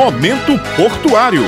Momento 0.00 0.58
Portuário. 0.78 1.42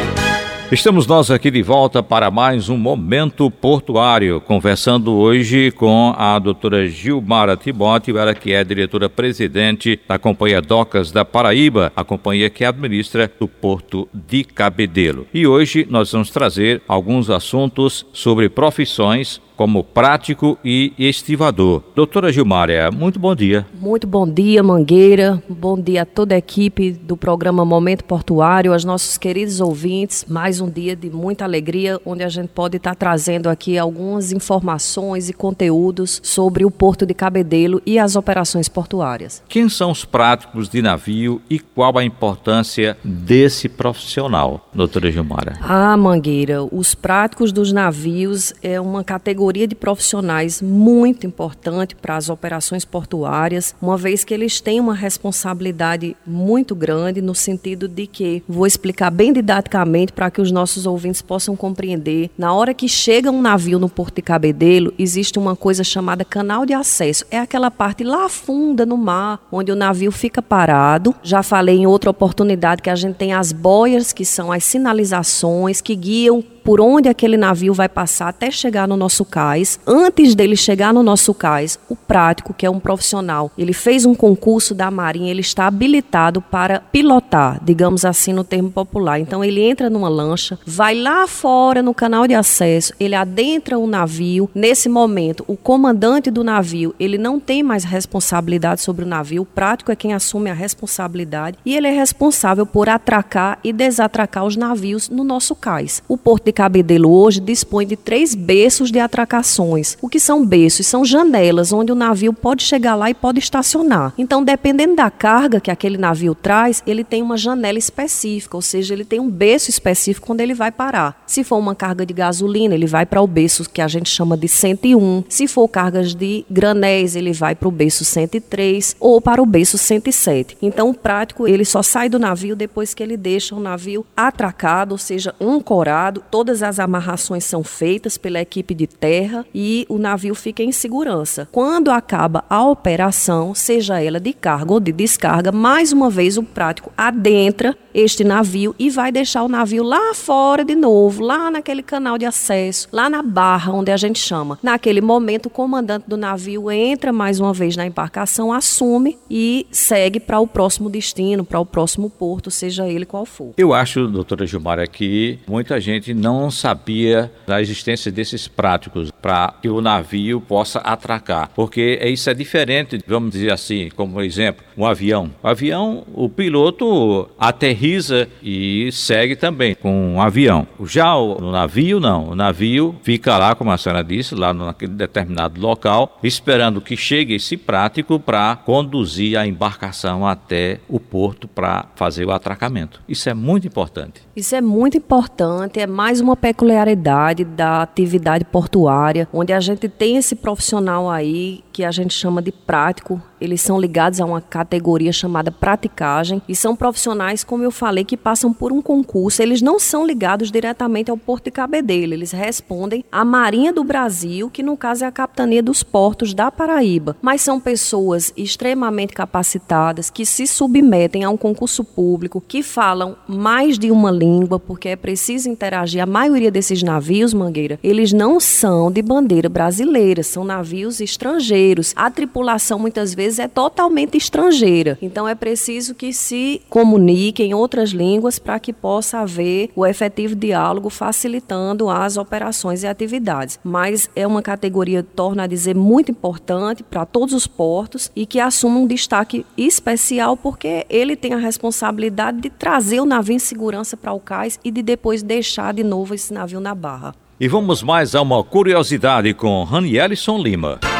Estamos 0.70 1.06
nós 1.06 1.30
aqui 1.30 1.50
de 1.50 1.62
volta 1.62 2.02
para 2.02 2.30
mais 2.30 2.68
um 2.68 2.76
Momento 2.76 3.50
Portuário, 3.50 4.42
conversando 4.42 5.14
hoje 5.14 5.70
com 5.70 6.14
a 6.18 6.38
doutora 6.38 6.86
Gilmara 6.86 7.56
Timóteo, 7.56 8.18
ela 8.18 8.34
que 8.34 8.52
é 8.52 8.62
diretora-presidente 8.62 9.98
da 10.06 10.18
Companhia 10.18 10.60
Docas 10.60 11.10
da 11.10 11.24
Paraíba, 11.24 11.90
a 11.96 12.04
companhia 12.04 12.50
que 12.50 12.62
administra 12.62 13.32
o 13.40 13.48
Porto 13.48 14.06
de 14.12 14.44
Cabedelo. 14.44 15.26
E 15.32 15.46
hoje 15.46 15.86
nós 15.88 16.12
vamos 16.12 16.28
trazer 16.28 16.82
alguns 16.86 17.30
assuntos 17.30 18.04
sobre 18.12 18.50
profissões 18.50 19.40
como 19.56 19.84
prático 19.84 20.58
e 20.64 20.92
estivador. 20.98 21.82
Doutora 21.94 22.32
Gilmária, 22.32 22.90
muito 22.90 23.18
bom 23.18 23.34
dia. 23.34 23.66
Muito 23.78 24.06
bom 24.06 24.28
dia, 24.28 24.62
Mangueira. 24.62 25.42
Bom 25.48 25.78
dia 25.78 26.02
a 26.02 26.06
toda 26.06 26.34
a 26.34 26.38
equipe 26.38 26.92
do 26.92 27.16
programa 27.16 27.64
Momento 27.64 28.04
Portuário, 28.04 28.72
aos 28.72 28.84
nossos 28.84 29.18
queridos 29.18 29.60
ouvintes. 29.60 30.24
Mais 30.28 30.60
um 30.60 30.70
dia 30.70 30.96
de 30.96 31.10
muita 31.10 31.44
alegria, 31.44 32.00
onde 32.04 32.22
a 32.22 32.28
gente 32.28 32.48
pode 32.48 32.76
estar 32.76 32.94
trazendo 32.94 33.48
aqui 33.48 33.76
algumas 33.76 34.32
informações 34.32 35.28
e 35.28 35.32
conteúdos 35.32 36.20
sobre 36.22 36.64
o 36.64 36.70
Porto 36.70 37.04
de 37.04 37.14
Cabedelo 37.14 37.82
e 37.84 37.98
as 37.98 38.16
operações 38.16 38.68
portuárias. 38.68 39.42
Quem 39.48 39.68
são 39.68 39.90
os 39.90 40.04
práticos 40.04 40.68
de 40.68 40.80
navio 40.80 41.42
e 41.50 41.58
qual 41.58 41.98
a 41.98 42.04
importância 42.04 42.96
desse 43.04 43.68
profissional, 43.68 44.68
doutora 44.72 45.10
Gilmara? 45.10 45.58
Ah, 45.60 45.96
Mangueira, 45.96 46.64
os 46.64 46.94
práticos 46.94 47.52
dos 47.52 47.72
navios 47.72 48.54
é 48.62 48.80
uma 48.80 49.04
categoria 49.04 49.41
categoria 49.42 49.66
de 49.66 49.74
profissionais 49.74 50.62
muito 50.62 51.26
importante 51.26 51.96
para 51.96 52.16
as 52.16 52.28
operações 52.28 52.84
portuárias, 52.84 53.74
uma 53.82 53.96
vez 53.96 54.22
que 54.22 54.32
eles 54.32 54.60
têm 54.60 54.78
uma 54.78 54.94
responsabilidade 54.94 56.16
muito 56.24 56.76
grande 56.76 57.20
no 57.20 57.34
sentido 57.34 57.88
de 57.88 58.06
que, 58.06 58.40
vou 58.48 58.68
explicar 58.68 59.10
bem 59.10 59.32
didaticamente 59.32 60.12
para 60.12 60.30
que 60.30 60.40
os 60.40 60.52
nossos 60.52 60.86
ouvintes 60.86 61.20
possam 61.20 61.56
compreender, 61.56 62.30
na 62.38 62.54
hora 62.54 62.72
que 62.72 62.88
chega 62.88 63.32
um 63.32 63.42
navio 63.42 63.80
no 63.80 63.88
Porto 63.88 64.14
de 64.14 64.22
Cabedelo, 64.22 64.94
existe 64.96 65.40
uma 65.40 65.56
coisa 65.56 65.82
chamada 65.82 66.24
canal 66.24 66.64
de 66.64 66.72
acesso. 66.72 67.24
É 67.28 67.38
aquela 67.38 67.70
parte 67.70 68.04
lá 68.04 68.28
funda 68.28 68.86
no 68.86 68.96
mar, 68.96 69.44
onde 69.50 69.72
o 69.72 69.76
navio 69.76 70.12
fica 70.12 70.40
parado. 70.40 71.12
Já 71.20 71.42
falei 71.42 71.78
em 71.78 71.86
outra 71.86 72.10
oportunidade 72.10 72.80
que 72.80 72.90
a 72.90 72.94
gente 72.94 73.16
tem 73.16 73.32
as 73.32 73.50
boias, 73.50 74.12
que 74.12 74.24
são 74.24 74.52
as 74.52 74.62
sinalizações 74.62 75.80
que 75.80 75.96
guiam 75.96 76.44
por 76.62 76.80
onde 76.80 77.08
aquele 77.08 77.36
navio 77.36 77.74
vai 77.74 77.88
passar 77.88 78.28
até 78.28 78.50
chegar 78.50 78.86
no 78.86 78.96
nosso 78.96 79.24
cais. 79.24 79.80
Antes 79.86 80.34
dele 80.34 80.56
chegar 80.56 80.92
no 80.92 81.02
nosso 81.02 81.34
cais, 81.34 81.78
o 81.88 81.96
prático, 81.96 82.54
que 82.54 82.66
é 82.66 82.70
um 82.70 82.80
profissional, 82.80 83.50
ele 83.56 83.72
fez 83.72 84.04
um 84.04 84.14
concurso 84.14 84.74
da 84.74 84.90
Marinha, 84.90 85.30
ele 85.30 85.40
está 85.40 85.66
habilitado 85.66 86.40
para 86.40 86.80
pilotar, 86.80 87.60
digamos 87.62 88.04
assim 88.04 88.32
no 88.32 88.44
termo 88.44 88.70
popular. 88.70 89.18
Então 89.18 89.42
ele 89.44 89.60
entra 89.62 89.90
numa 89.90 90.08
lancha, 90.08 90.58
vai 90.66 90.94
lá 90.94 91.26
fora 91.26 91.82
no 91.82 91.94
canal 91.94 92.26
de 92.26 92.34
acesso, 92.34 92.92
ele 93.00 93.14
adentra 93.14 93.78
o 93.78 93.86
navio. 93.86 94.48
Nesse 94.54 94.88
momento, 94.88 95.44
o 95.46 95.56
comandante 95.56 96.30
do 96.30 96.44
navio, 96.44 96.94
ele 96.98 97.18
não 97.18 97.40
tem 97.40 97.62
mais 97.62 97.84
responsabilidade 97.84 98.80
sobre 98.80 99.04
o 99.04 99.08
navio, 99.08 99.42
o 99.42 99.46
prático 99.46 99.90
é 99.90 99.96
quem 99.96 100.12
assume 100.12 100.50
a 100.50 100.54
responsabilidade 100.54 101.58
e 101.64 101.76
ele 101.76 101.86
é 101.86 101.92
responsável 101.92 102.66
por 102.66 102.88
atracar 102.88 103.58
e 103.64 103.72
desatracar 103.72 104.44
os 104.44 104.56
navios 104.56 105.08
no 105.08 105.24
nosso 105.24 105.54
cais. 105.54 106.02
O 106.08 106.16
porto 106.16 106.51
de 106.52 106.82
de 106.82 106.82
Cabedelo 106.92 107.10
hoje 107.10 107.40
dispõe 107.40 107.86
de 107.86 107.96
três 107.96 108.34
berços 108.34 108.92
de 108.92 109.00
atracações. 109.00 109.96
O 110.02 110.08
que 110.08 110.20
são 110.20 110.44
berços? 110.44 110.86
São 110.86 111.04
janelas 111.04 111.72
onde 111.72 111.90
o 111.90 111.94
navio 111.94 112.32
pode 112.32 112.62
chegar 112.62 112.94
lá 112.94 113.08
e 113.08 113.14
pode 113.14 113.38
estacionar. 113.38 114.12
Então, 114.18 114.44
dependendo 114.44 114.94
da 114.94 115.10
carga 115.10 115.60
que 115.60 115.70
aquele 115.70 115.96
navio 115.96 116.34
traz, 116.34 116.82
ele 116.86 117.02
tem 117.02 117.22
uma 117.22 117.36
janela 117.36 117.78
específica, 117.78 118.56
ou 118.56 118.62
seja, 118.62 118.92
ele 118.92 119.04
tem 119.04 119.18
um 119.18 119.30
berço 119.30 119.70
específico 119.70 120.26
quando 120.26 120.42
ele 120.42 120.52
vai 120.54 120.70
parar. 120.70 121.22
Se 121.26 121.42
for 121.42 121.56
uma 121.56 121.74
carga 121.74 122.04
de 122.04 122.12
gasolina, 122.12 122.74
ele 122.74 122.86
vai 122.86 123.06
para 123.06 123.22
o 123.22 123.26
berço 123.26 123.68
que 123.68 123.80
a 123.80 123.88
gente 123.88 124.10
chama 124.10 124.36
de 124.36 124.48
101. 124.48 125.24
Se 125.28 125.48
for 125.48 125.66
cargas 125.68 126.14
de 126.14 126.44
granéis, 126.50 127.16
ele 127.16 127.32
vai 127.32 127.54
para 127.54 127.68
o 127.68 127.72
berço 127.72 128.04
103 128.04 128.96
ou 129.00 129.20
para 129.20 129.42
o 129.42 129.46
berço 129.46 129.78
107. 129.78 130.58
Então, 130.60 130.90
o 130.90 130.94
prático, 130.94 131.48
ele 131.48 131.64
só 131.64 131.82
sai 131.82 132.08
do 132.08 132.18
navio 132.18 132.54
depois 132.54 132.92
que 132.92 133.02
ele 133.02 133.16
deixa 133.16 133.54
o 133.54 133.60
navio 133.60 134.04
atracado, 134.14 134.92
ou 134.92 134.98
seja, 134.98 135.34
ancorado, 135.40 136.22
todo 136.30 136.41
todas 136.42 136.60
as 136.60 136.80
amarrações 136.80 137.44
são 137.44 137.62
feitas 137.62 138.18
pela 138.18 138.40
equipe 138.40 138.74
de 138.74 138.88
terra 138.88 139.46
e 139.54 139.86
o 139.88 139.96
navio 139.96 140.34
fica 140.34 140.60
em 140.60 140.72
segurança. 140.72 141.48
Quando 141.52 141.88
acaba 141.88 142.42
a 142.50 142.66
operação, 142.66 143.54
seja 143.54 144.02
ela 144.02 144.18
de 144.18 144.32
carga 144.32 144.72
ou 144.72 144.80
de 144.80 144.90
descarga, 144.90 145.52
mais 145.52 145.92
uma 145.92 146.10
vez 146.10 146.36
o 146.36 146.42
prático 146.42 146.92
adentra 146.96 147.76
este 147.94 148.24
navio 148.24 148.74
e 148.76 148.90
vai 148.90 149.12
deixar 149.12 149.44
o 149.44 149.48
navio 149.48 149.84
lá 149.84 150.14
fora 150.14 150.64
de 150.64 150.74
novo, 150.74 151.22
lá 151.22 151.48
naquele 151.48 151.82
canal 151.82 152.18
de 152.18 152.24
acesso, 152.24 152.88
lá 152.90 153.08
na 153.08 153.22
barra 153.22 153.72
onde 153.72 153.92
a 153.92 153.96
gente 153.96 154.18
chama. 154.18 154.58
Naquele 154.60 155.00
momento, 155.00 155.46
o 155.46 155.50
comandante 155.50 156.06
do 156.08 156.16
navio 156.16 156.72
entra 156.72 157.12
mais 157.12 157.38
uma 157.38 157.52
vez 157.52 157.76
na 157.76 157.86
embarcação, 157.86 158.52
assume 158.52 159.16
e 159.30 159.64
segue 159.70 160.18
para 160.18 160.40
o 160.40 160.46
próximo 160.48 160.90
destino, 160.90 161.44
para 161.44 161.60
o 161.60 161.66
próximo 161.66 162.10
porto, 162.10 162.50
seja 162.50 162.88
ele 162.88 163.06
qual 163.06 163.24
for. 163.24 163.52
Eu 163.56 163.72
acho, 163.72 164.08
doutora 164.08 164.44
Gilmar, 164.44 164.90
que 164.90 165.38
muita 165.46 165.80
gente 165.80 166.12
não 166.12 166.31
sabia 166.50 167.30
da 167.46 167.60
existência 167.60 168.10
desses 168.10 168.48
práticos 168.48 169.11
para 169.22 169.54
que 169.62 169.68
o 169.68 169.80
navio 169.80 170.40
possa 170.40 170.80
atracar, 170.80 171.50
porque 171.54 171.98
isso 172.04 172.28
é 172.28 172.34
diferente, 172.34 172.98
vamos 173.06 173.30
dizer 173.30 173.52
assim, 173.52 173.88
como 173.94 174.20
exemplo, 174.20 174.64
um 174.76 174.84
avião. 174.84 175.30
O 175.42 175.48
avião, 175.48 176.04
o 176.12 176.28
piloto 176.28 177.28
aterriza 177.38 178.28
e 178.42 178.90
segue 178.92 179.36
também 179.36 179.74
com 179.74 180.14
um 180.14 180.20
avião. 180.20 180.66
Já 180.84 181.14
o, 181.16 181.52
navio, 181.52 182.00
não. 182.00 182.30
O 182.30 182.34
navio 182.34 182.94
fica 183.02 183.38
lá, 183.38 183.54
como 183.54 183.70
a 183.70 183.78
senhora 183.78 184.02
disse, 184.02 184.34
lá 184.34 184.52
naquele 184.52 184.92
determinado 184.92 185.60
local, 185.60 186.18
esperando 186.22 186.80
que 186.80 186.96
chegue 186.96 187.34
esse 187.34 187.56
prático 187.56 188.18
para 188.18 188.56
conduzir 188.56 189.38
a 189.38 189.46
embarcação 189.46 190.26
até 190.26 190.80
o 190.88 190.98
porto 190.98 191.46
para 191.46 191.86
fazer 191.94 192.24
o 192.26 192.32
atracamento. 192.32 193.00
Isso 193.08 193.28
é 193.28 193.34
muito 193.34 193.66
importante. 193.66 194.22
Isso 194.34 194.54
é 194.54 194.60
muito 194.60 194.96
importante, 194.96 195.78
é 195.78 195.86
mais 195.86 196.20
uma 196.20 196.36
peculiaridade 196.36 197.44
da 197.44 197.82
atividade 197.82 198.44
portuária, 198.44 199.11
onde 199.32 199.52
a 199.52 199.60
gente 199.60 199.88
tem 199.88 200.16
esse 200.16 200.34
profissional 200.34 201.10
aí 201.10 201.62
que 201.72 201.84
a 201.84 201.90
gente 201.90 202.14
chama 202.14 202.40
de 202.40 202.52
prático, 202.52 203.20
eles 203.42 203.60
são 203.60 203.80
ligados 203.80 204.20
a 204.20 204.24
uma 204.24 204.40
categoria 204.40 205.12
chamada 205.12 205.50
praticagem 205.50 206.40
e 206.48 206.54
são 206.54 206.76
profissionais, 206.76 207.42
como 207.42 207.64
eu 207.64 207.70
falei, 207.70 208.04
que 208.04 208.16
passam 208.16 208.52
por 208.52 208.72
um 208.72 208.80
concurso. 208.80 209.42
Eles 209.42 209.60
não 209.60 209.78
são 209.78 210.06
ligados 210.06 210.50
diretamente 210.50 211.10
ao 211.10 211.16
Porto 211.16 211.46
de 211.46 211.50
Cabedelo, 211.50 212.14
eles 212.14 212.30
respondem 212.30 213.04
à 213.10 213.24
Marinha 213.24 213.72
do 213.72 213.82
Brasil, 213.82 214.48
que 214.48 214.62
no 214.62 214.76
caso 214.76 215.04
é 215.04 215.08
a 215.08 215.12
Capitania 215.12 215.62
dos 215.62 215.82
Portos 215.82 216.32
da 216.32 216.50
Paraíba. 216.50 217.16
Mas 217.20 217.42
são 217.42 217.58
pessoas 217.58 218.32
extremamente 218.36 219.12
capacitadas 219.12 220.08
que 220.08 220.24
se 220.24 220.46
submetem 220.46 221.24
a 221.24 221.30
um 221.30 221.36
concurso 221.36 221.84
público, 221.84 222.40
que 222.40 222.62
falam 222.62 223.16
mais 223.26 223.78
de 223.78 223.90
uma 223.90 224.10
língua, 224.10 224.60
porque 224.60 224.90
é 224.90 224.96
preciso 224.96 225.48
interagir. 225.48 226.02
A 226.02 226.06
maioria 226.06 226.50
desses 226.50 226.82
navios, 226.82 227.34
Mangueira, 227.34 227.78
eles 227.82 228.12
não 228.12 228.38
são 228.38 228.90
de 228.90 229.02
bandeira 229.02 229.48
brasileira, 229.48 230.22
são 230.22 230.44
navios 230.44 231.00
estrangeiros. 231.00 231.92
A 231.96 232.10
tripulação 232.10 232.78
muitas 232.78 233.14
vezes 233.14 233.31
é 233.38 233.48
totalmente 233.48 234.16
estrangeira. 234.16 234.98
Então 235.00 235.28
é 235.28 235.34
preciso 235.34 235.94
que 235.94 236.12
se 236.12 236.62
comunique 236.68 237.42
em 237.42 237.54
outras 237.54 237.90
línguas 237.90 238.38
para 238.38 238.58
que 238.58 238.72
possa 238.72 239.20
haver 239.20 239.70
o 239.74 239.86
efetivo 239.86 240.34
diálogo 240.34 240.90
facilitando 240.90 241.88
as 241.88 242.16
operações 242.16 242.82
e 242.82 242.86
atividades. 242.86 243.58
Mas 243.62 244.10
é 244.14 244.26
uma 244.26 244.42
categoria, 244.42 245.02
torna 245.02 245.44
a 245.44 245.46
dizer, 245.46 245.74
muito 245.74 246.10
importante 246.10 246.82
para 246.82 247.04
todos 247.04 247.34
os 247.34 247.46
portos 247.46 248.10
e 248.14 248.26
que 248.26 248.40
assume 248.40 248.76
um 248.76 248.86
destaque 248.86 249.44
especial 249.56 250.36
porque 250.36 250.86
ele 250.88 251.16
tem 251.16 251.34
a 251.34 251.38
responsabilidade 251.38 252.40
de 252.40 252.50
trazer 252.50 253.00
o 253.00 253.04
navio 253.04 253.34
em 253.34 253.38
segurança 253.38 253.96
para 253.96 254.12
o 254.12 254.20
cais 254.20 254.58
e 254.64 254.70
de 254.70 254.82
depois 254.82 255.22
deixar 255.22 255.74
de 255.74 255.82
novo 255.82 256.14
esse 256.14 256.32
navio 256.32 256.60
na 256.60 256.74
barra. 256.74 257.14
E 257.40 257.48
vamos 257.48 257.82
mais 257.82 258.14
a 258.14 258.22
uma 258.22 258.44
curiosidade 258.44 259.34
com 259.34 259.64
Ranielson 259.64 260.38
Lima. 260.38 260.91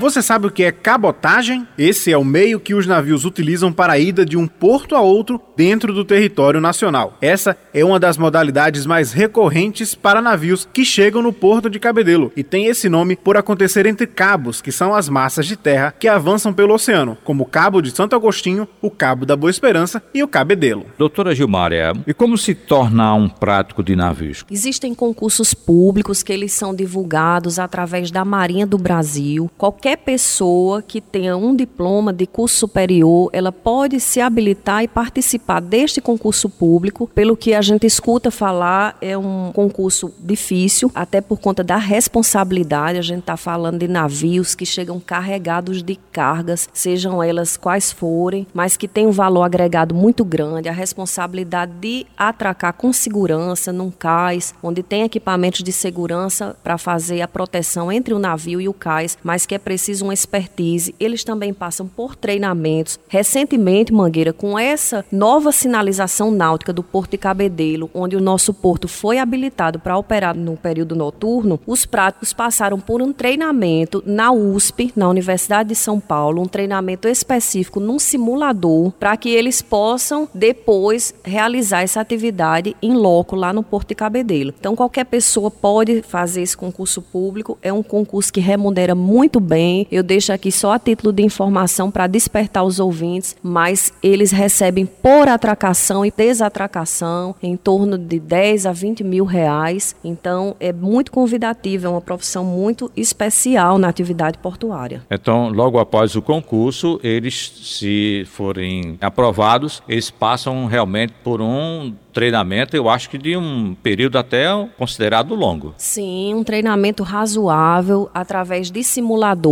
Você 0.00 0.22
sabe 0.22 0.46
o 0.46 0.50
que 0.50 0.64
é 0.64 0.72
cabotagem? 0.72 1.68
Esse 1.76 2.10
é 2.10 2.16
o 2.16 2.24
meio 2.24 2.58
que 2.58 2.72
os 2.72 2.86
navios 2.86 3.26
utilizam 3.26 3.70
para 3.70 3.92
a 3.92 3.98
ida 3.98 4.24
de 4.24 4.34
um 4.34 4.46
porto 4.46 4.96
a 4.96 5.02
outro 5.02 5.38
dentro 5.54 5.92
do 5.92 6.06
território 6.06 6.58
nacional. 6.58 7.18
Essa 7.20 7.54
é 7.74 7.84
uma 7.84 8.00
das 8.00 8.16
modalidades 8.16 8.86
mais 8.86 9.12
recorrentes 9.12 9.94
para 9.94 10.22
navios 10.22 10.66
que 10.72 10.86
chegam 10.86 11.20
no 11.20 11.34
porto 11.34 11.68
de 11.68 11.78
Cabedelo 11.78 12.32
e 12.34 12.42
tem 12.42 12.64
esse 12.64 12.88
nome 12.88 13.14
por 13.14 13.36
acontecer 13.36 13.84
entre 13.84 14.06
cabos, 14.06 14.62
que 14.62 14.72
são 14.72 14.94
as 14.94 15.06
massas 15.06 15.46
de 15.46 15.54
terra 15.54 15.94
que 15.98 16.08
avançam 16.08 16.50
pelo 16.50 16.72
oceano, 16.72 17.18
como 17.22 17.44
o 17.44 17.46
Cabo 17.46 17.82
de 17.82 17.90
Santo 17.90 18.16
Agostinho, 18.16 18.66
o 18.80 18.90
Cabo 18.90 19.26
da 19.26 19.36
Boa 19.36 19.50
Esperança 19.50 20.02
e 20.14 20.22
o 20.22 20.28
Cabedelo. 20.28 20.86
Doutora 20.96 21.34
Gilmária, 21.34 21.92
e 22.06 22.14
como 22.14 22.38
se 22.38 22.54
torna 22.54 23.12
um 23.12 23.28
prático 23.28 23.82
de 23.82 23.94
navios? 23.94 24.46
Existem 24.50 24.94
concursos 24.94 25.52
públicos 25.52 26.22
que 26.22 26.32
eles 26.32 26.54
são 26.54 26.74
divulgados 26.74 27.58
através 27.58 28.10
da 28.10 28.24
Marinha 28.24 28.66
do 28.66 28.78
Brasil. 28.78 29.50
Qualquer 29.58 29.89
qualquer 29.90 29.96
pessoa 29.96 30.82
que 30.82 31.00
tenha 31.00 31.36
um 31.36 31.54
diploma 31.54 32.12
de 32.12 32.26
curso 32.26 32.56
superior, 32.56 33.30
ela 33.32 33.50
pode 33.50 33.98
se 33.98 34.20
habilitar 34.20 34.84
e 34.84 34.88
participar 34.88 35.60
deste 35.60 36.00
concurso 36.00 36.48
público. 36.48 37.10
Pelo 37.14 37.36
que 37.36 37.54
a 37.54 37.62
gente 37.62 37.86
escuta 37.86 38.30
falar, 38.30 38.96
é 39.00 39.16
um 39.16 39.50
concurso 39.52 40.12
difícil, 40.20 40.90
até 40.94 41.20
por 41.20 41.38
conta 41.38 41.64
da 41.64 41.76
responsabilidade. 41.76 42.98
A 42.98 43.02
gente 43.02 43.20
está 43.20 43.36
falando 43.36 43.78
de 43.78 43.88
navios 43.88 44.54
que 44.54 44.64
chegam 44.64 45.00
carregados 45.00 45.82
de 45.82 45.96
cargas, 46.12 46.68
sejam 46.72 47.22
elas 47.22 47.56
quais 47.56 47.90
forem, 47.90 48.46
mas 48.54 48.76
que 48.76 48.86
tem 48.86 49.06
um 49.06 49.12
valor 49.12 49.42
agregado 49.42 49.94
muito 49.94 50.24
grande. 50.24 50.68
A 50.68 50.72
responsabilidade 50.72 51.72
de 51.80 52.06
atracar 52.16 52.74
com 52.74 52.92
segurança 52.92 53.72
num 53.72 53.90
cais, 53.90 54.54
onde 54.62 54.82
tem 54.82 55.02
equipamentos 55.02 55.62
de 55.62 55.72
segurança 55.72 56.56
para 56.62 56.78
fazer 56.78 57.22
a 57.22 57.28
proteção 57.28 57.90
entre 57.90 58.14
o 58.14 58.18
navio 58.18 58.60
e 58.60 58.68
o 58.68 58.74
cais, 58.74 59.18
mas 59.22 59.46
que 59.46 59.54
é 59.54 59.58
preciso 59.58 59.79
uma 60.00 60.14
expertise. 60.14 60.94
Eles 61.00 61.24
também 61.24 61.54
passam 61.54 61.88
por 61.88 62.14
treinamentos. 62.14 62.98
Recentemente, 63.08 63.92
Mangueira, 63.92 64.32
com 64.32 64.58
essa 64.58 65.04
nova 65.10 65.52
sinalização 65.52 66.30
náutica 66.30 66.72
do 66.72 66.82
Porto 66.82 67.12
de 67.12 67.18
Cabedelo, 67.18 67.90
onde 67.94 68.16
o 68.16 68.20
nosso 68.20 68.52
porto 68.52 68.86
foi 68.86 69.18
habilitado 69.18 69.78
para 69.78 69.96
operar 69.96 70.36
no 70.36 70.56
período 70.56 70.94
noturno, 70.94 71.58
os 71.66 71.86
práticos 71.86 72.32
passaram 72.32 72.78
por 72.78 73.00
um 73.00 73.12
treinamento 73.12 74.02
na 74.04 74.30
USP, 74.32 74.92
na 74.94 75.08
Universidade 75.08 75.70
de 75.70 75.74
São 75.74 75.98
Paulo, 75.98 76.42
um 76.42 76.46
treinamento 76.46 77.08
específico 77.08 77.80
num 77.80 77.98
simulador 77.98 78.92
para 78.92 79.16
que 79.16 79.30
eles 79.30 79.62
possam 79.62 80.28
depois 80.34 81.14
realizar 81.24 81.82
essa 81.82 82.00
atividade 82.00 82.76
em 82.82 82.92
loco 82.92 83.36
lá 83.36 83.52
no 83.52 83.62
Porto 83.62 83.88
de 83.88 83.94
Cabedelo. 83.94 84.52
Então 84.58 84.76
qualquer 84.76 85.04
pessoa 85.04 85.50
pode 85.50 86.02
fazer 86.02 86.42
esse 86.42 86.56
concurso 86.56 87.00
público, 87.00 87.58
é 87.62 87.72
um 87.72 87.82
concurso 87.82 88.32
que 88.32 88.40
remunera 88.40 88.94
muito 88.94 89.40
bem. 89.40 89.69
Eu 89.90 90.02
deixo 90.02 90.32
aqui 90.32 90.50
só 90.50 90.72
a 90.72 90.78
título 90.78 91.12
de 91.12 91.22
informação 91.22 91.90
para 91.90 92.06
despertar 92.06 92.64
os 92.64 92.78
ouvintes, 92.78 93.36
mas 93.42 93.92
eles 94.02 94.30
recebem 94.30 94.86
por 94.86 95.28
atracação 95.28 96.04
e 96.04 96.10
desatracação 96.10 97.34
em 97.42 97.56
torno 97.56 97.96
de 97.98 98.18
10 98.18 98.66
a 98.66 98.72
20 98.72 99.04
mil 99.04 99.24
reais. 99.24 99.94
Então 100.04 100.56
é 100.60 100.72
muito 100.72 101.10
convidativo, 101.10 101.86
é 101.86 101.90
uma 101.90 102.00
profissão 102.00 102.44
muito 102.44 102.90
especial 102.96 103.78
na 103.78 103.88
atividade 103.88 104.38
portuária. 104.38 105.02
Então, 105.10 105.48
logo 105.50 105.78
após 105.78 106.16
o 106.16 106.22
concurso, 106.22 107.00
eles, 107.02 107.52
se 107.62 108.24
forem 108.26 108.96
aprovados, 109.00 109.82
eles 109.88 110.10
passam 110.10 110.66
realmente 110.66 111.12
por 111.22 111.40
um 111.40 111.92
treinamento, 112.12 112.76
eu 112.76 112.88
acho 112.88 113.08
que 113.08 113.16
de 113.16 113.36
um 113.36 113.74
período 113.74 114.18
até 114.18 114.46
considerado 114.76 115.34
longo. 115.34 115.74
Sim, 115.76 116.34
um 116.34 116.44
treinamento 116.44 117.02
razoável 117.02 118.10
através 118.12 118.70
de 118.70 118.82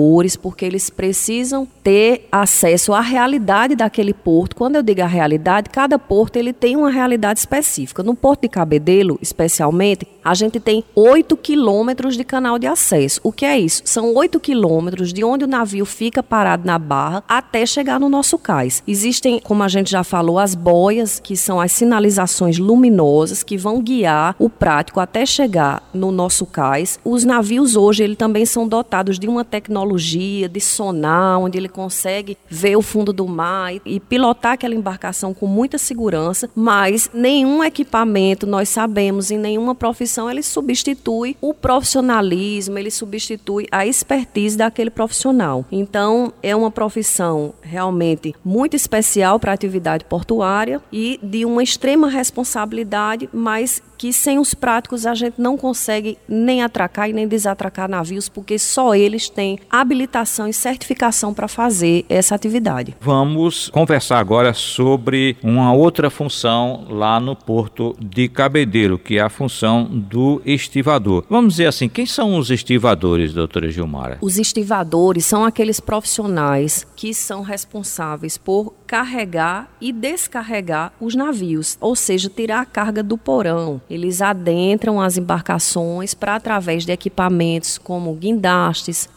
simuladores, 0.09 0.37
porque 0.37 0.65
eles 0.65 0.91
precisam 0.91 1.67
ter 1.83 2.27
acesso 2.33 2.93
à 2.93 3.01
realidade 3.01 3.75
daquele 3.75 4.15
porto. 4.15 4.57
Quando 4.57 4.77
eu 4.77 4.83
digo 4.83 5.03
a 5.03 5.07
realidade, 5.07 5.71
cada 5.71 5.99
porto 5.99 6.37
ele 6.37 6.53
tem 6.53 6.77
uma 6.77 6.91
realidade 6.91 7.39
específica. 7.39 8.03
No 8.03 8.15
Porto 8.15 8.43
de 8.43 8.49
Cabedelo, 8.49 9.19
especialmente, 9.21 10.07
a 10.25 10.35
gente 10.35 10.61
tem 10.61 10.85
8 10.95 11.37
quilômetros 11.37 12.17
de 12.17 12.25
canal 12.25 12.59
de 12.59 12.67
acesso. 12.67 13.21
O 13.23 13.33
que 13.33 13.45
é 13.45 13.59
isso? 13.59 13.83
São 13.85 14.15
8 14.15 14.39
quilômetros 14.41 15.13
de 15.13 15.25
onde 15.25 15.45
o 15.45 15.49
navio 15.49 15.85
fica 15.85 16.23
parado 16.23 16.67
na 16.67 16.79
barra 16.79 17.23
até 17.29 17.65
chegar 17.65 17.99
no 17.99 18.09
nosso 18.09 18.39
cais. 18.39 18.83
Existem, 18.87 19.41
como 19.41 19.63
a 19.63 19.69
gente 19.69 19.91
já 19.91 20.05
falou, 20.05 20.39
as 20.39 20.55
boias, 20.55 21.21
que 21.21 21.37
são 21.37 21.61
as 21.61 21.73
sinalizações 21.73 22.59
luminosas 22.59 23.43
que 23.43 23.57
vão 23.57 23.81
guiar 23.81 24.35
o 24.39 24.51
prático 24.51 25.01
até 25.01 25.25
chegar 25.25 25.83
no 25.95 26.11
nosso 26.13 26.45
cais. 26.45 26.99
Os 27.05 27.25
navios 27.25 27.77
hoje 27.77 28.03
ele 28.03 28.17
também 28.17 28.45
são 28.45 28.69
dotados 28.69 29.19
de 29.19 29.29
uma 29.29 29.45
tecnologia 29.45 29.88
de 29.96 30.61
sonar, 30.61 31.38
onde 31.38 31.58
ele 31.58 31.69
consegue 31.69 32.37
ver 32.49 32.76
o 32.76 32.82
fundo 32.82 33.12
do 33.12 33.26
mar 33.26 33.75
e, 33.75 33.81
e 33.85 34.00
pilotar 34.00 34.52
aquela 34.52 34.75
embarcação 34.75 35.32
com 35.32 35.46
muita 35.46 35.79
segurança, 35.79 36.50
mas 36.55 37.11
nenhum 37.12 37.62
equipamento, 37.62 38.46
nós 38.46 38.69
sabemos, 38.69 39.31
em 39.31 39.38
nenhuma 39.38 39.75
profissão 39.75 40.31
ele 40.31 40.43
substitui 40.43 41.37
o 41.40 41.55
profissionalismo, 41.55 42.79
ele 42.79 42.90
substitui 42.90 43.67
a 43.70 43.87
expertise 43.87 44.56
daquele 44.56 44.90
profissional. 44.90 45.64
Então, 45.70 46.32
é 46.43 46.55
uma 46.55 46.70
profissão 46.70 47.55
realmente 47.62 48.35
muito 48.44 48.75
especial 48.75 49.38
para 49.38 49.52
a 49.52 49.55
atividade 49.55 50.05
portuária 50.05 50.81
e 50.93 51.19
de 51.23 51.44
uma 51.44 51.62
extrema 51.62 52.08
responsabilidade, 52.08 53.29
mas 53.32 53.82
que 53.99 54.12
sem 54.12 54.38
os 54.38 54.55
práticos 54.55 55.05
a 55.05 55.14
gente 55.14 55.40
não 55.40 55.56
consegue 55.56 56.17
nem 56.29 56.62
atracar 56.62 57.11
e 57.11 57.12
nem 57.12 57.26
desatracar 57.26 57.90
navios, 57.90 58.29
porque 58.29 58.58
só 58.58 58.94
eles 58.94 59.29
têm 59.29 59.58
habilitação 59.81 60.49
e 60.49 60.53
certificação 60.53 61.33
para 61.35 61.49
fazer 61.49 62.05
essa 62.09 62.35
atividade. 62.35 62.97
Vamos 63.01 63.69
conversar 63.71 64.19
agora 64.19 64.53
sobre 64.55 65.37
uma 65.43 65.73
outra 65.73 66.11
função 66.11 66.87
lá 66.89 67.21
no 67.21 67.35
Porto 67.35 67.97
de 68.01 68.29
Cabedelo, 68.29 68.99
que 68.99 69.19
é 69.19 69.21
a 69.21 69.29
função 69.29 69.85
do 69.85 70.43
estivador. 70.45 71.25
Vamos 71.29 71.55
dizer 71.55 71.67
assim, 71.67 71.89
quem 71.89 72.07
são 72.07 72.39
os 72.39 72.51
estivadores, 72.51 73.33
doutora 73.33 73.71
Gilmara? 73.71 74.19
Os 74.21 74.39
estivadores 74.39 75.25
são 75.25 75.45
aqueles 75.45 75.81
profissionais 75.81 76.87
que 76.97 77.15
são 77.15 77.43
responsáveis 77.43 78.37
por 78.37 78.75
carregar 78.87 79.71
e 79.81 79.93
descarregar 79.93 80.93
os 80.99 81.15
navios, 81.15 81.77
ou 81.81 81.95
seja, 81.95 82.31
tirar 82.31 82.61
a 82.61 82.65
carga 82.65 83.03
do 83.03 83.19
porão. 83.19 83.81
Eles 83.89 84.23
adentram 84.23 85.01
as 85.01 85.19
embarcações 85.19 86.15
para, 86.15 86.35
através 86.35 86.87
de 86.87 86.93
equipamentos 86.93 87.77
como 87.77 88.15
guindastes, 88.15 89.09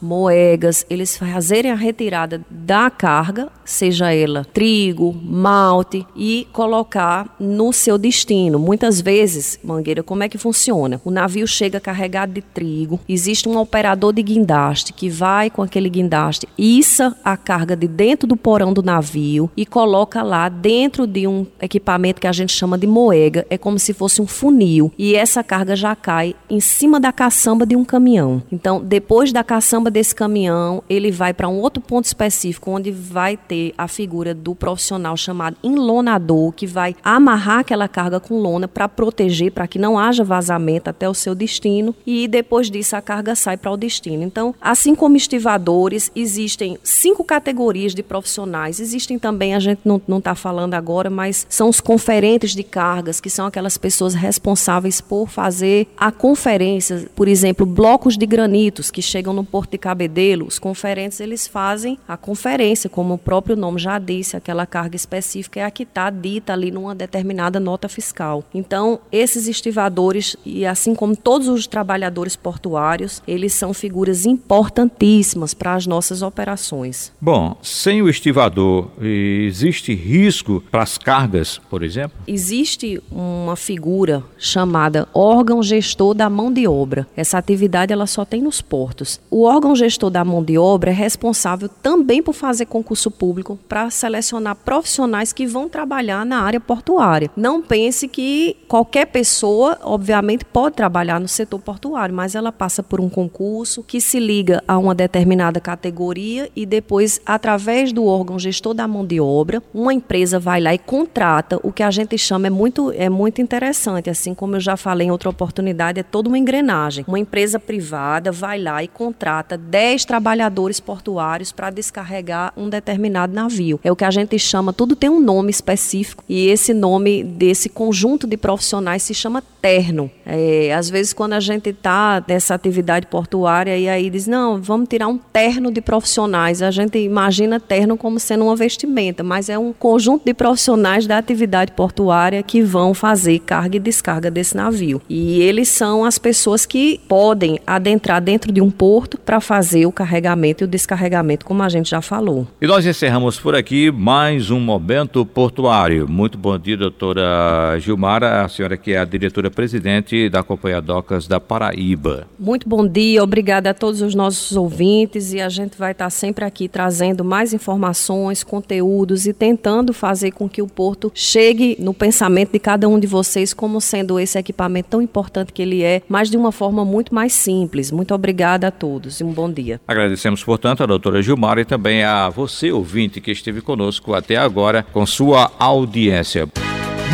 moegas, 0.52 0.84
eles 0.90 1.16
fazerem 1.16 1.70
a 1.70 1.74
retirada 1.74 2.42
da 2.50 2.90
carga, 2.90 3.48
seja 3.64 4.12
ela 4.12 4.44
trigo, 4.52 5.16
malte, 5.22 6.06
e 6.14 6.46
colocar 6.52 7.34
no 7.40 7.72
seu 7.72 7.96
destino. 7.96 8.58
Muitas 8.58 9.00
vezes, 9.00 9.58
Mangueira, 9.64 10.02
como 10.02 10.22
é 10.22 10.28
que 10.28 10.36
funciona? 10.36 11.00
O 11.04 11.10
navio 11.10 11.46
chega 11.46 11.80
carregado 11.80 12.32
de 12.32 12.42
trigo, 12.42 13.00
existe 13.08 13.48
um 13.48 13.56
operador 13.56 14.12
de 14.12 14.22
guindaste 14.22 14.92
que 14.92 15.08
vai 15.08 15.48
com 15.48 15.62
aquele 15.62 15.88
guindaste, 15.88 16.46
issa 16.58 17.16
a 17.24 17.36
carga 17.36 17.74
de 17.74 17.88
dentro 17.88 18.26
do 18.26 18.36
porão 18.36 18.72
do 18.72 18.82
navio 18.82 19.50
e 19.56 19.64
coloca 19.64 20.22
lá 20.22 20.48
dentro 20.48 21.06
de 21.06 21.26
um 21.26 21.46
equipamento 21.60 22.20
que 22.20 22.26
a 22.26 22.32
gente 22.32 22.52
chama 22.52 22.76
de 22.76 22.86
moega, 22.86 23.46
é 23.48 23.56
como 23.56 23.78
se 23.78 23.92
fosse 23.92 24.20
um 24.20 24.26
funil, 24.26 24.92
e 24.98 25.14
essa 25.14 25.42
carga 25.42 25.74
já 25.74 25.96
cai 25.96 26.34
em 26.50 26.60
cima 26.60 27.00
da 27.00 27.12
caçamba 27.12 27.64
de 27.64 27.74
um 27.74 27.84
caminhão. 27.84 28.42
Então, 28.52 28.82
depois 28.82 29.32
da 29.32 29.42
caçamba 29.42 29.90
desse 29.90 30.14
caminhão, 30.14 30.41
ele 30.88 31.10
vai 31.10 31.32
para 31.32 31.48
um 31.48 31.58
outro 31.58 31.82
ponto 31.82 32.04
específico 32.04 32.70
onde 32.70 32.90
vai 32.90 33.36
ter 33.36 33.74
a 33.76 33.86
figura 33.86 34.34
do 34.34 34.54
profissional 34.54 35.16
chamado 35.16 35.56
enlonador, 35.62 36.52
que 36.52 36.66
vai 36.66 36.94
amarrar 37.02 37.60
aquela 37.60 37.88
carga 37.88 38.20
com 38.20 38.40
lona 38.40 38.66
para 38.66 38.88
proteger, 38.88 39.52
para 39.52 39.66
que 39.66 39.78
não 39.78 39.98
haja 39.98 40.24
vazamento 40.24 40.88
até 40.88 41.08
o 41.08 41.14
seu 41.14 41.34
destino, 41.34 41.94
e 42.06 42.26
depois 42.26 42.70
disso 42.70 42.96
a 42.96 43.02
carga 43.02 43.34
sai 43.34 43.56
para 43.56 43.70
o 43.70 43.76
destino. 43.76 44.22
Então, 44.22 44.54
assim 44.60 44.94
como 44.94 45.16
estivadores, 45.16 46.10
existem 46.14 46.78
cinco 46.82 47.24
categorias 47.24 47.94
de 47.94 48.02
profissionais, 48.02 48.80
existem 48.80 49.18
também 49.18 49.54
a 49.54 49.60
gente 49.60 49.80
não 49.84 50.18
está 50.18 50.34
falando 50.34 50.74
agora, 50.74 51.10
mas 51.10 51.46
são 51.48 51.68
os 51.68 51.80
conferentes 51.80 52.54
de 52.54 52.62
cargas, 52.62 53.20
que 53.20 53.28
são 53.28 53.46
aquelas 53.46 53.76
pessoas 53.76 54.14
responsáveis 54.14 55.00
por 55.00 55.28
fazer 55.28 55.88
a 55.96 56.10
conferência, 56.10 57.08
por 57.14 57.28
exemplo, 57.28 57.66
blocos 57.66 58.16
de 58.16 58.24
granitos 58.24 58.90
que 58.90 59.02
chegam 59.02 59.34
no 59.34 59.44
Porto 59.44 59.72
de 59.72 59.78
Cabedelo, 59.78 60.31
os 60.40 60.58
conferentes 60.58 61.20
eles 61.20 61.46
fazem 61.46 61.98
a 62.08 62.16
conferência, 62.16 62.88
como 62.88 63.14
o 63.14 63.18
próprio 63.18 63.56
nome 63.56 63.78
já 63.78 63.98
disse, 63.98 64.36
aquela 64.36 64.64
carga 64.64 64.96
específica 64.96 65.60
é 65.60 65.64
a 65.64 65.70
que 65.70 65.82
está 65.82 66.08
dita 66.08 66.52
ali 66.52 66.70
numa 66.70 66.94
determinada 66.94 67.58
nota 67.58 67.88
fiscal. 67.88 68.44
Então, 68.54 69.00
esses 69.10 69.48
estivadores, 69.48 70.36
e 70.46 70.64
assim 70.64 70.94
como 70.94 71.16
todos 71.16 71.48
os 71.48 71.66
trabalhadores 71.66 72.36
portuários, 72.36 73.22
eles 73.26 73.52
são 73.52 73.74
figuras 73.74 74.24
importantíssimas 74.24 75.52
para 75.52 75.74
as 75.74 75.86
nossas 75.86 76.22
operações. 76.22 77.12
Bom, 77.20 77.56
sem 77.60 78.00
o 78.00 78.08
estivador 78.08 78.88
existe 79.00 79.94
risco 79.94 80.62
para 80.70 80.82
as 80.82 80.96
cargas, 80.96 81.60
por 81.68 81.82
exemplo? 81.82 82.16
Existe 82.26 83.02
uma 83.10 83.56
figura 83.56 84.22
chamada 84.38 85.08
órgão 85.12 85.62
gestor 85.62 86.14
da 86.14 86.30
mão 86.30 86.52
de 86.52 86.66
obra. 86.68 87.06
Essa 87.16 87.38
atividade 87.38 87.92
ela 87.92 88.06
só 88.06 88.24
tem 88.24 88.42
nos 88.42 88.60
portos. 88.60 89.20
O 89.30 89.42
órgão 89.42 89.74
gestor 89.74 90.10
da 90.10 90.21
mão 90.24 90.42
de 90.42 90.58
obra 90.58 90.90
é 90.90 90.94
responsável 90.94 91.68
também 91.68 92.22
por 92.22 92.32
fazer 92.32 92.66
concurso 92.66 93.10
público 93.10 93.58
para 93.68 93.90
selecionar 93.90 94.56
profissionais 94.56 95.32
que 95.32 95.46
vão 95.46 95.68
trabalhar 95.68 96.24
na 96.24 96.40
área 96.40 96.60
portuária. 96.60 97.30
Não 97.36 97.62
pense 97.62 98.08
que 98.08 98.56
qualquer 98.68 99.06
pessoa, 99.06 99.78
obviamente 99.82 100.44
pode 100.44 100.76
trabalhar 100.76 101.20
no 101.20 101.28
setor 101.28 101.58
portuário, 101.58 102.14
mas 102.14 102.34
ela 102.34 102.52
passa 102.52 102.82
por 102.82 103.00
um 103.00 103.08
concurso 103.08 103.82
que 103.82 104.00
se 104.00 104.18
liga 104.18 104.62
a 104.66 104.78
uma 104.78 104.94
determinada 104.94 105.60
categoria 105.60 106.50
e 106.54 106.64
depois, 106.64 107.20
através 107.24 107.92
do 107.92 108.06
órgão 108.06 108.38
gestor 108.38 108.74
da 108.74 108.88
mão 108.88 109.06
de 109.06 109.20
obra, 109.20 109.62
uma 109.74 109.92
empresa 109.92 110.38
vai 110.38 110.60
lá 110.60 110.74
e 110.74 110.78
contrata 110.78 111.58
o 111.62 111.72
que 111.72 111.82
a 111.82 111.90
gente 111.90 112.16
chama 112.18 112.46
é 112.46 112.50
muito 112.50 112.92
é 112.92 113.08
muito 113.08 113.40
interessante, 113.40 114.10
assim 114.10 114.34
como 114.34 114.56
eu 114.56 114.60
já 114.60 114.76
falei 114.76 115.06
em 115.06 115.10
outra 115.10 115.30
oportunidade, 115.30 116.00
é 116.00 116.02
toda 116.02 116.28
uma 116.28 116.38
engrenagem. 116.38 117.04
Uma 117.06 117.18
empresa 117.18 117.58
privada 117.58 118.32
vai 118.32 118.60
lá 118.60 118.82
e 118.82 118.88
contrata 118.88 119.56
10 119.56 120.04
trabalhadores 120.12 120.78
portuários 120.78 121.52
para 121.52 121.70
descarregar 121.70 122.52
um 122.54 122.68
determinado 122.68 123.32
navio. 123.32 123.80
É 123.82 123.90
o 123.90 123.96
que 123.96 124.04
a 124.04 124.10
gente 124.10 124.38
chama, 124.38 124.70
tudo 124.70 124.94
tem 124.94 125.08
um 125.08 125.18
nome 125.18 125.50
específico 125.50 126.22
e 126.28 126.48
esse 126.48 126.74
nome 126.74 127.24
desse 127.24 127.70
conjunto 127.70 128.26
de 128.26 128.36
profissionais 128.36 129.02
se 129.02 129.14
chama 129.14 129.42
terno. 129.62 130.10
É, 130.26 130.74
às 130.74 130.90
vezes, 130.90 131.14
quando 131.14 131.32
a 131.32 131.40
gente 131.40 131.70
está 131.70 132.22
nessa 132.28 132.54
atividade 132.54 133.06
portuária 133.06 133.78
e 133.78 133.88
aí 133.88 134.10
diz, 134.10 134.26
não, 134.26 134.60
vamos 134.60 134.88
tirar 134.88 135.08
um 135.08 135.16
terno 135.16 135.70
de 135.70 135.80
profissionais, 135.80 136.60
a 136.60 136.70
gente 136.70 136.98
imagina 136.98 137.58
terno 137.58 137.96
como 137.96 138.20
sendo 138.20 138.44
uma 138.44 138.56
vestimenta, 138.56 139.22
mas 139.22 139.48
é 139.48 139.56
um 139.56 139.72
conjunto 139.72 140.26
de 140.26 140.34
profissionais 140.34 141.06
da 141.06 141.16
atividade 141.16 141.72
portuária 141.72 142.42
que 142.42 142.60
vão 142.60 142.92
fazer 142.92 143.38
carga 143.38 143.76
e 143.76 143.80
descarga 143.80 144.30
desse 144.30 144.56
navio. 144.56 145.00
E 145.08 145.40
eles 145.40 145.68
são 145.68 146.04
as 146.04 146.18
pessoas 146.18 146.66
que 146.66 147.00
podem 147.08 147.58
adentrar 147.66 148.20
dentro 148.20 148.52
de 148.52 148.60
um 148.60 148.70
porto 148.70 149.16
para 149.16 149.40
fazer 149.40 149.86
o 149.86 149.92
carregamento 150.02 150.64
e 150.64 150.66
o 150.66 150.68
descarregamento, 150.68 151.46
como 151.46 151.62
a 151.62 151.68
gente 151.68 151.90
já 151.90 152.02
falou. 152.02 152.46
E 152.60 152.66
nós 152.66 152.84
encerramos 152.84 153.38
por 153.38 153.54
aqui 153.54 153.90
mais 153.92 154.50
um 154.50 154.58
momento 154.58 155.24
portuário. 155.24 156.08
Muito 156.08 156.36
bom 156.36 156.58
dia, 156.58 156.76
doutora 156.76 157.78
Gilmara, 157.78 158.44
a 158.44 158.48
senhora 158.48 158.76
que 158.76 158.92
é 158.92 158.98
a 158.98 159.04
diretora 159.04 159.48
presidente 159.48 160.28
da 160.28 160.42
Companhia 160.42 160.80
Docas 160.80 161.28
da 161.28 161.38
Paraíba. 161.38 162.26
Muito 162.36 162.68
bom 162.68 162.86
dia, 162.86 163.22
obrigada 163.22 163.70
a 163.70 163.74
todos 163.74 164.02
os 164.02 164.12
nossos 164.12 164.56
ouvintes 164.56 165.32
e 165.32 165.40
a 165.40 165.48
gente 165.48 165.78
vai 165.78 165.92
estar 165.92 166.10
sempre 166.10 166.44
aqui 166.44 166.68
trazendo 166.68 167.24
mais 167.24 167.54
informações, 167.54 168.42
conteúdos 168.42 169.26
e 169.26 169.32
tentando 169.32 169.92
fazer 169.92 170.32
com 170.32 170.48
que 170.48 170.60
o 170.60 170.66
Porto 170.66 171.12
chegue 171.14 171.76
no 171.78 171.94
pensamento 171.94 172.52
de 172.52 172.58
cada 172.58 172.88
um 172.88 172.98
de 172.98 173.06
vocês 173.06 173.54
como 173.54 173.80
sendo 173.80 174.18
esse 174.18 174.36
equipamento 174.36 174.88
tão 174.90 175.00
importante 175.02 175.52
que 175.52 175.62
ele 175.62 175.84
é, 175.84 176.02
mas 176.08 176.28
de 176.28 176.36
uma 176.36 176.50
forma 176.50 176.84
muito 176.84 177.14
mais 177.14 177.32
simples. 177.32 177.92
Muito 177.92 178.12
obrigada 178.12 178.66
a 178.66 178.70
todos 178.72 179.20
e 179.20 179.24
um 179.24 179.32
bom 179.32 179.50
dia. 179.50 179.80
Agradecemos, 179.92 180.42
portanto, 180.42 180.82
a 180.82 180.86
doutora 180.86 181.20
Gilmar 181.20 181.58
e 181.58 181.66
também 181.66 182.02
a 182.02 182.30
você, 182.30 182.72
ouvinte, 182.72 183.20
que 183.20 183.30
esteve 183.30 183.60
conosco 183.60 184.14
até 184.14 184.36
agora 184.36 184.86
com 184.90 185.04
sua 185.04 185.52
audiência. 185.58 186.48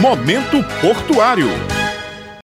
Momento 0.01 0.65
Portuário. 0.81 1.49